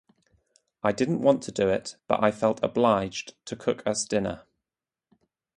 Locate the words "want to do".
1.21-1.69